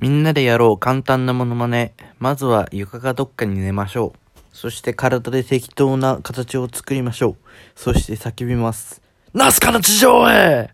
[0.00, 1.92] みんなでやろう簡単なモノマネ。
[2.18, 4.38] まずは床かどっかに寝ましょう。
[4.50, 7.36] そして体で適当な形を作りましょう。
[7.74, 9.02] そして叫びます。
[9.34, 10.70] ナスカの地上へ